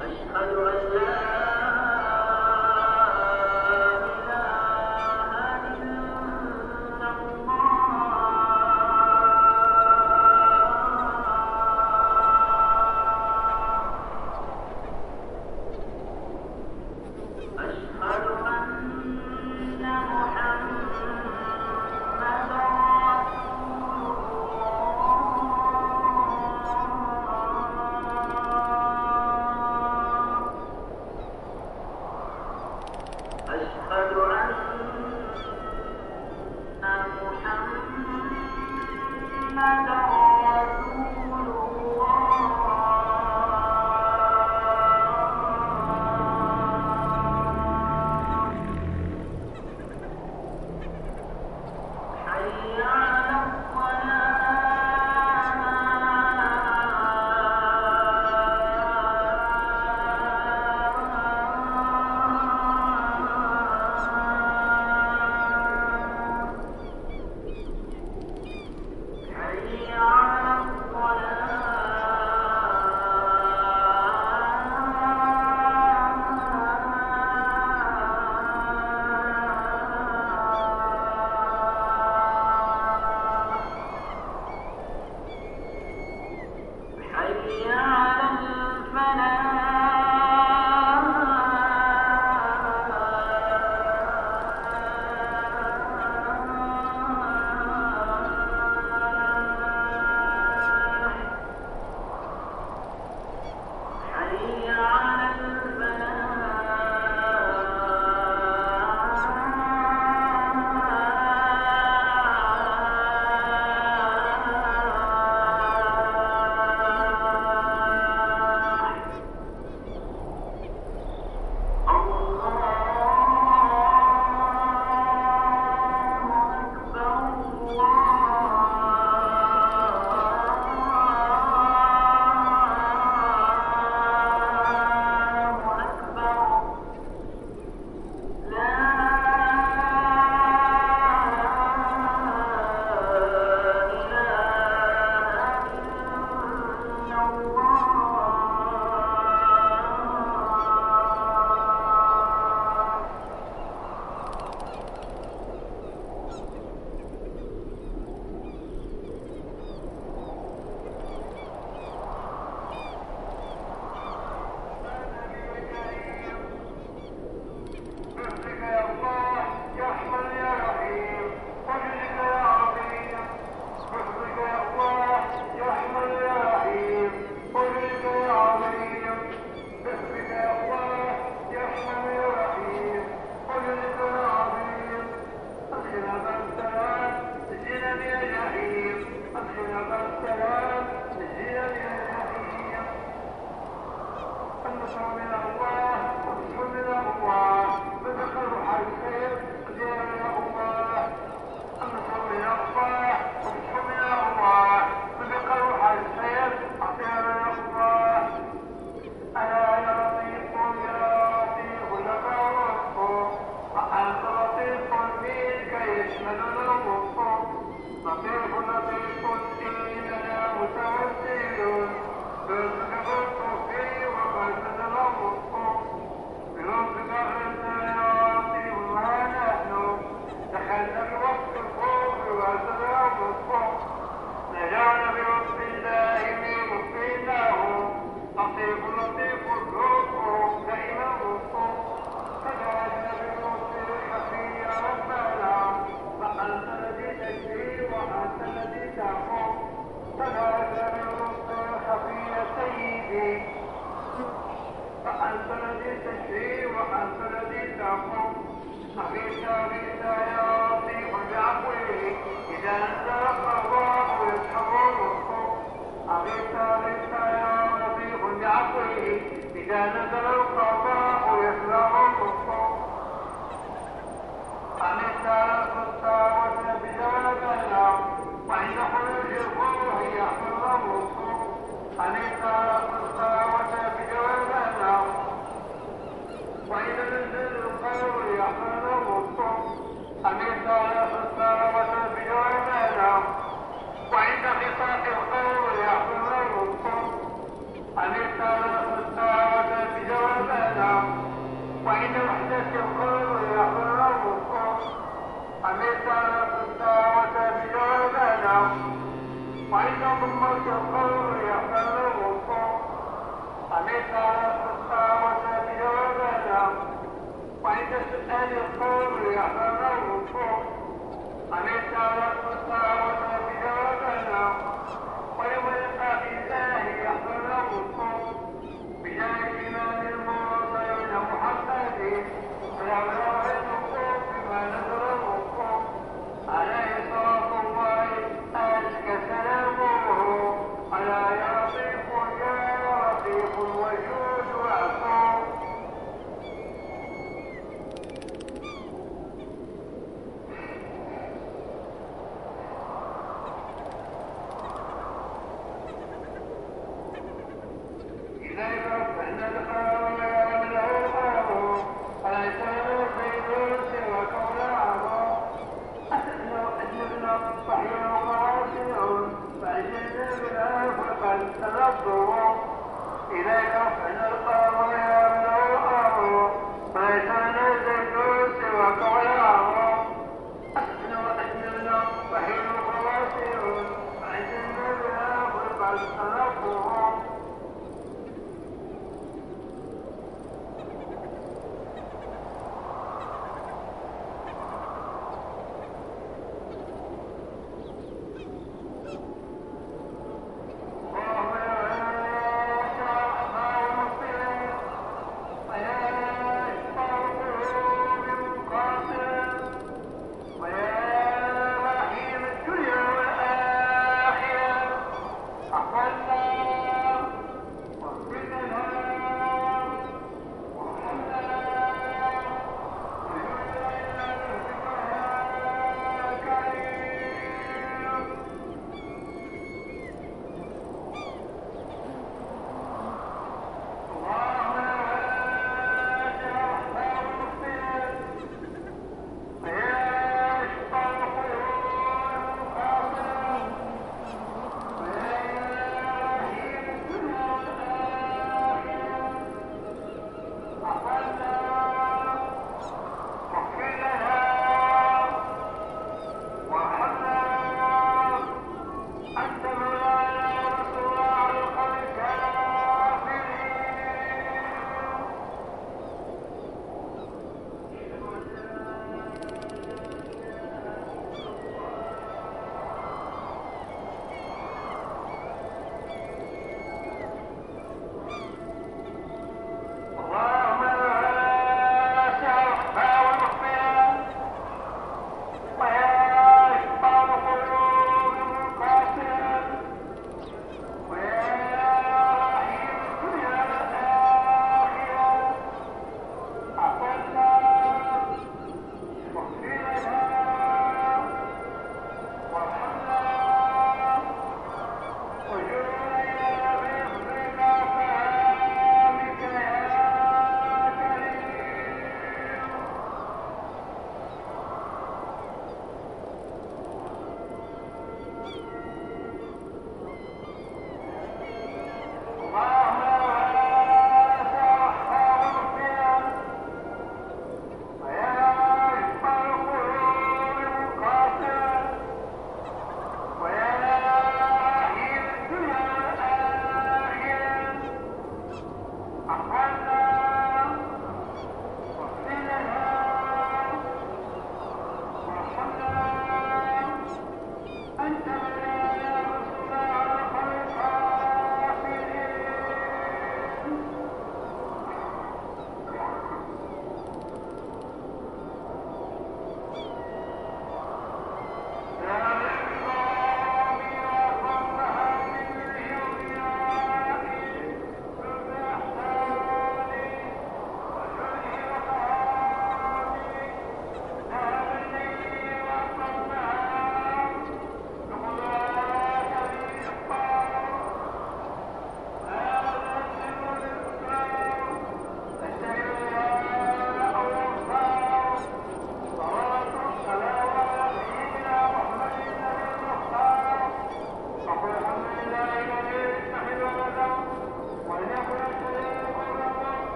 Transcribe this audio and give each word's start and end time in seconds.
أشهد 0.00 0.56
أن 0.56 0.92
لا 0.94 1.17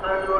Hello. 0.00 0.37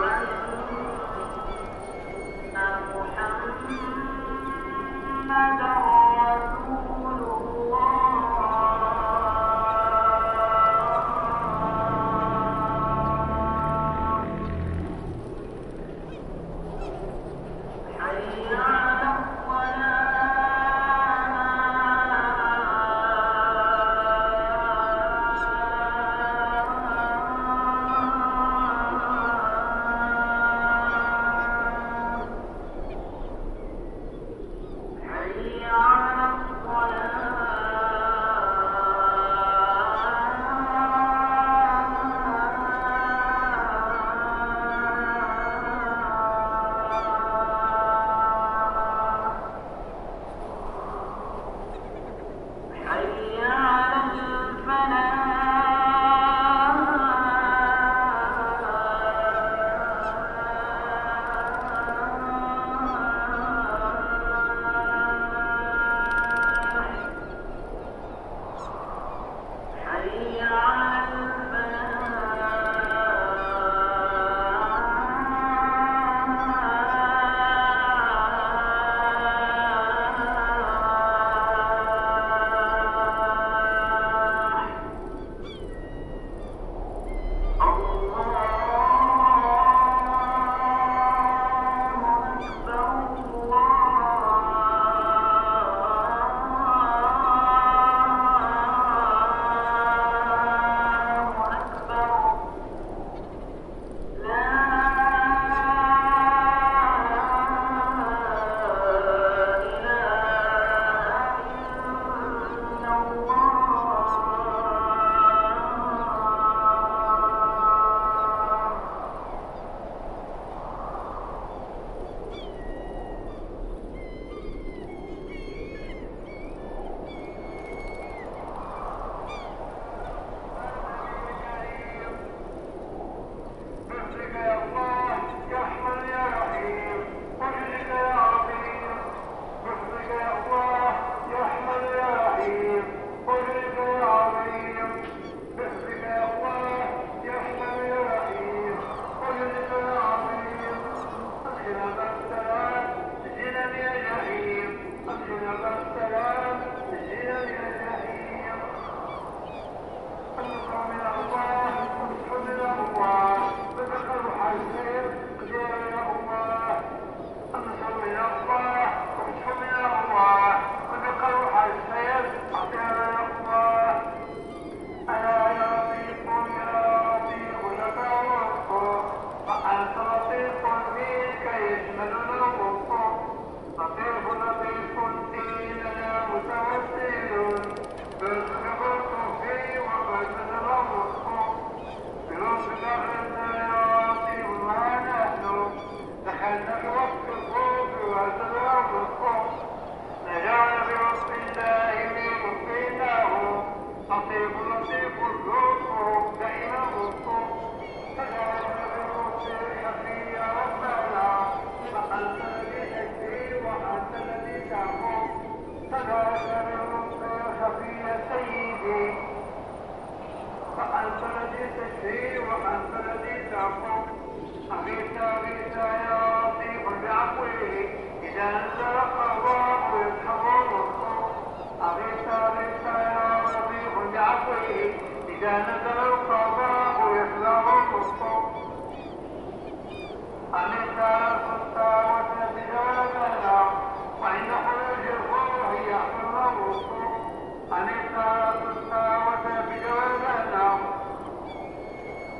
أن 247.72 247.88
يختار 247.88 248.70
الساوة 248.70 249.62
بجوازنا 249.68 250.97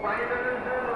وإذا 0.02 0.37
نزل 0.40 0.88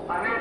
Amém. 0.10 0.33